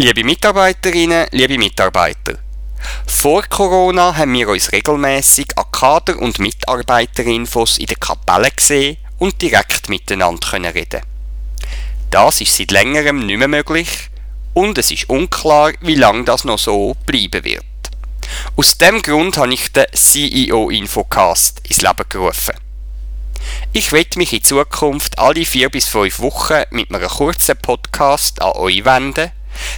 Liebe 0.00 0.22
Mitarbeiterinnen, 0.22 1.26
liebe 1.32 1.58
Mitarbeiter. 1.58 2.38
Vor 3.04 3.42
Corona 3.42 4.16
haben 4.16 4.32
wir 4.32 4.48
uns 4.48 4.70
regelmäßig 4.70 5.58
an 5.58 5.64
Kader- 5.72 6.20
und 6.20 6.38
Mitarbeiterinfos 6.38 7.78
in 7.78 7.86
der 7.86 7.96
Kapelle 7.96 8.52
gesehen 8.52 8.98
und 9.18 9.42
direkt 9.42 9.88
miteinander 9.88 10.50
können 10.50 10.70
reden. 10.70 11.00
Das 12.12 12.40
ist 12.40 12.56
seit 12.56 12.70
längerem 12.70 13.26
nicht 13.26 13.38
mehr 13.38 13.48
möglich 13.48 13.88
und 14.54 14.78
es 14.78 14.92
ist 14.92 15.10
unklar, 15.10 15.72
wie 15.80 15.96
lange 15.96 16.22
das 16.22 16.44
noch 16.44 16.60
so 16.60 16.96
bleiben 17.04 17.44
wird. 17.44 17.64
Aus 18.54 18.78
dem 18.78 19.02
Grund 19.02 19.36
habe 19.36 19.52
ich 19.52 19.72
den 19.72 19.86
CEO 19.92 20.70
Infocast 20.70 21.60
ins 21.68 21.82
Leben 21.82 22.04
gerufen. 22.08 22.54
Ich 23.72 23.90
werde 23.90 24.16
mich 24.18 24.32
in 24.32 24.44
Zukunft 24.44 25.18
alle 25.18 25.44
vier 25.44 25.70
bis 25.70 25.88
fünf 25.88 26.20
Wochen 26.20 26.62
mit 26.70 26.94
einem 26.94 27.08
kurzen 27.08 27.56
Podcast 27.56 28.40
an 28.40 28.52
euch 28.52 28.84
wenden, 28.84 29.32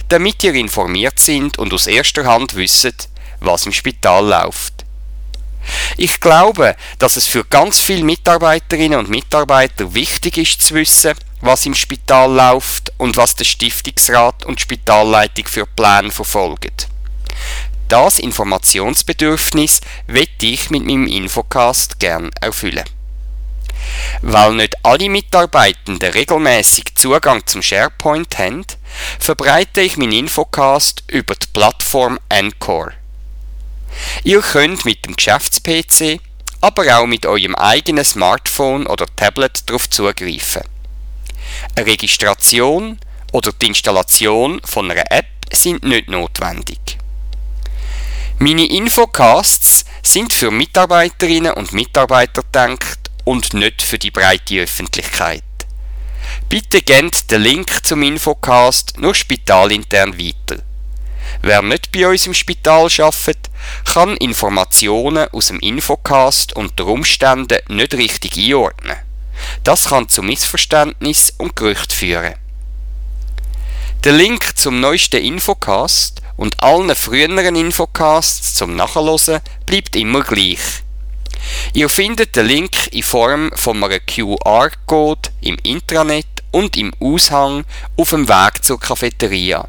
damit 0.09 0.43
ihr 0.43 0.53
informiert 0.53 1.19
sind 1.19 1.57
und 1.57 1.73
aus 1.73 1.87
erster 1.87 2.25
Hand 2.25 2.55
wisst, 2.55 3.09
was 3.39 3.65
im 3.65 3.73
Spital 3.73 4.27
läuft. 4.27 4.85
Ich 5.97 6.19
glaube, 6.19 6.75
dass 6.99 7.15
es 7.15 7.27
für 7.27 7.43
ganz 7.45 7.79
viele 7.79 8.03
Mitarbeiterinnen 8.03 8.99
und 8.99 9.09
Mitarbeiter 9.09 9.93
wichtig 9.93 10.37
ist 10.37 10.61
zu 10.61 10.75
wissen, 10.75 11.13
was 11.41 11.65
im 11.65 11.75
Spital 11.75 12.31
läuft 12.33 12.91
und 12.97 13.17
was 13.17 13.35
der 13.35 13.45
Stiftungsrat 13.45 14.45
und 14.45 14.59
Spitalleitung 14.59 15.45
für 15.47 15.65
Pläne 15.65 16.11
verfolgen. 16.11 16.71
Das 17.87 18.19
Informationsbedürfnis 18.19 19.81
wette 20.07 20.45
ich 20.45 20.69
mit 20.69 20.85
meinem 20.85 21.07
Infocast 21.07 21.99
gern 21.99 22.31
erfüllen. 22.39 22.85
Weil 24.21 24.53
nicht 24.53 24.75
alle 24.83 25.09
Mitarbeitenden 25.09 26.11
regelmäßig 26.11 26.95
Zugang 26.95 27.45
zum 27.47 27.63
SharePoint 27.63 28.37
haben, 28.37 28.65
verbreite 29.19 29.81
ich 29.81 29.97
meinen 29.97 30.11
Infocast 30.11 31.03
über 31.07 31.33
die 31.33 31.47
Plattform 31.51 32.19
Encore. 32.29 32.93
Ihr 34.23 34.41
könnt 34.41 34.85
mit 34.85 35.05
dem 35.05 35.15
Geschäfts-PC, 35.15 36.19
aber 36.61 36.97
auch 36.97 37.07
mit 37.07 37.25
eurem 37.25 37.55
eigenen 37.55 38.05
Smartphone 38.05 38.85
oder 38.85 39.07
Tablet 39.15 39.67
darauf 39.67 39.89
zugreifen. 39.89 40.63
Eine 41.75 41.87
Registration 41.87 42.99
oder 43.31 43.51
die 43.51 43.67
Installation 43.67 44.61
von 44.63 44.91
einer 44.91 45.11
App 45.11 45.25
sind 45.51 45.83
nicht 45.83 46.09
notwendig. 46.09 46.79
Meine 48.37 48.65
Infocasts 48.65 49.85
sind 50.03 50.33
für 50.33 50.51
Mitarbeiterinnen 50.51 51.53
und 51.53 51.73
Mitarbeiter 51.73 52.43
gedacht 52.43 53.00
und 53.25 53.53
nicht 53.53 53.81
für 53.81 53.99
die 53.99 54.11
breite 54.11 54.61
Öffentlichkeit. 54.61 55.43
Bitte 56.49 56.81
gebt 56.81 57.31
den 57.31 57.41
Link 57.41 57.85
zum 57.85 58.03
Infocast 58.03 58.99
nur 58.99 59.15
spitalintern 59.15 60.17
weiter. 60.17 60.63
Wer 61.41 61.61
nicht 61.61 61.91
bei 61.91 62.07
uns 62.07 62.27
im 62.27 62.33
Spital 62.33 62.87
arbeitet, 62.99 63.49
kann 63.85 64.17
Informationen 64.17 65.29
aus 65.31 65.47
dem 65.47 65.59
Infocast 65.59 66.55
unter 66.55 66.87
Umständen 66.87 67.57
nicht 67.69 67.93
richtig 67.93 68.37
einordnen. 68.37 68.97
Das 69.63 69.85
kann 69.85 70.09
zu 70.09 70.21
Missverständnis 70.21 71.33
und 71.37 71.55
Gerücht 71.55 71.93
führen. 71.93 72.35
Der 74.03 74.13
Link 74.13 74.57
zum 74.57 74.79
neuesten 74.79 75.23
Infocast 75.23 76.21
und 76.35 76.61
allen 76.61 76.95
früheren 76.95 77.55
Infocasts 77.55 78.55
zum 78.55 78.75
Nachhören 78.75 79.41
bleibt 79.65 79.95
immer 79.95 80.21
gleich. 80.21 80.59
Ihr 81.73 81.89
findet 81.89 82.35
den 82.35 82.47
Link 82.47 82.87
in 82.91 83.03
Form 83.03 83.51
von 83.55 83.83
einem 83.83 83.99
QR-Code 84.05 85.29
im 85.41 85.57
Intranet 85.63 86.27
und 86.51 86.75
im 86.77 86.93
Aushang 86.99 87.63
auf 87.97 88.09
dem 88.09 88.27
Weg 88.27 88.63
zur 88.63 88.79
Cafeteria. 88.79 89.67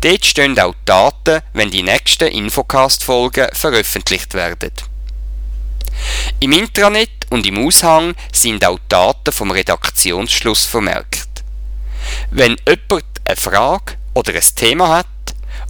Dort 0.00 0.24
stehen 0.24 0.58
auch 0.58 0.74
Daten, 0.84 1.40
wenn 1.52 1.70
die 1.70 1.82
nächsten 1.82 2.28
Infocast-Folgen 2.28 3.48
veröffentlicht 3.52 4.34
werden. 4.34 4.72
Im 6.40 6.52
Intranet 6.52 7.10
und 7.30 7.46
im 7.46 7.66
Aushang 7.66 8.14
sind 8.32 8.64
auch 8.64 8.78
Daten 8.88 9.32
vom 9.32 9.50
Redaktionsschluss 9.50 10.66
vermerkt. 10.66 11.28
Wenn 12.30 12.56
jemand 12.66 13.04
eine 13.24 13.36
Frage 13.36 13.94
oder 14.14 14.34
ein 14.34 14.42
Thema 14.56 14.88
hat, 14.88 15.06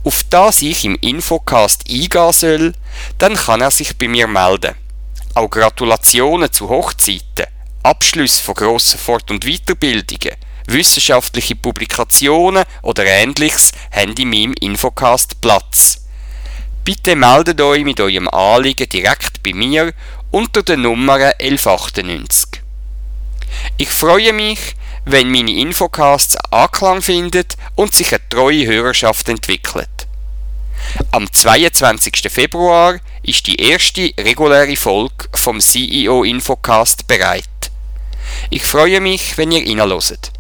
auf 0.03 0.25
das 0.31 0.63
ich 0.63 0.85
im 0.85 0.97
Infocast 1.01 1.85
eingehen 1.89 2.33
soll, 2.33 2.73
dann 3.19 3.35
kann 3.35 3.61
er 3.61 3.71
sich 3.71 3.97
bei 3.97 4.09
mir 4.09 4.27
melden. 4.27 4.75
Auch 5.37 5.51
Gratulationen 5.51 6.53
zu 6.53 6.69
Hochzeiten, 6.69 7.47
Abschlüsse 7.83 8.41
von 8.41 8.55
grossen 8.55 9.01
Fort- 9.01 9.33
und 9.33 9.45
Weiterbildungen, 9.45 10.37
wissenschaftliche 10.69 11.57
Publikationen 11.57 12.65
oder 12.83 13.05
ähnliches 13.05 13.73
haben 13.91 14.15
in 14.15 14.31
meinem 14.31 14.55
Infocast 14.61 15.41
Platz. 15.41 16.05
Bitte 16.85 17.17
meldet 17.17 17.61
euch 17.61 17.83
mit 17.83 17.99
eurem 18.01 18.29
Anliegen 18.29 18.89
direkt 18.89 19.43
bei 19.43 19.53
mir 19.53 19.93
unter 20.31 20.63
der 20.63 20.77
Nummer 20.77 21.15
1198. 21.15 22.63
Ich 23.77 23.89
freue 23.89 24.33
mich, 24.33 24.77
wenn 25.05 25.33
meine 25.33 25.51
Infocasts 25.51 26.37
Anklang 26.53 27.03
findet 27.03 27.57
und 27.75 27.93
sich 27.93 28.13
eine 28.13 28.29
treue 28.29 28.67
Hörerschaft 28.67 29.29
entwickelt. 29.29 29.89
Am 31.11 31.33
22. 31.33 32.31
Februar 32.31 33.01
ist 33.25 33.49
die 33.49 33.57
erste 33.57 34.13
reguläre 34.19 34.77
Folge 34.77 35.29
vom 35.35 35.59
CEO 35.59 36.23
Infocast 36.23 37.09
bereit. 37.09 37.49
Ich 38.51 38.63
freue 38.63 39.01
mich, 39.01 39.37
wenn 39.37 39.51
ihr 39.51 39.67
reinhört. 39.67 40.31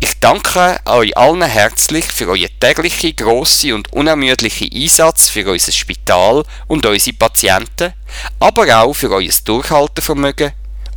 Ich 0.00 0.18
danke 0.18 0.80
euch 0.86 1.16
allen 1.16 1.42
herzlich 1.42 2.06
für 2.06 2.28
euren 2.30 2.48
täglichen, 2.58 3.14
grossen 3.14 3.74
und 3.74 3.92
unermüdlichen 3.92 4.70
Einsatz 4.72 5.28
für 5.28 5.48
unser 5.48 5.70
Spital 5.70 6.44
und 6.66 6.84
unsere 6.84 7.16
Patienten, 7.16 7.92
aber 8.40 8.82
auch 8.82 8.92
für 8.92 9.10
euer 9.10 9.30
Durchhaltevermögen, 9.44 10.52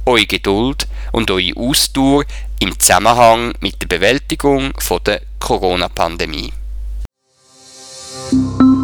eure 0.06 0.26
Geduld 0.26 0.88
und 1.12 1.30
eure 1.30 1.56
Ausdauer 1.56 2.26
im 2.60 2.80
Zusammenhang 2.80 3.54
mit 3.60 3.80
der 3.84 3.88
Bewältigung 3.88 4.74
der 5.06 5.22
Corona-Pandemie. 5.40 6.52
you 8.34 8.77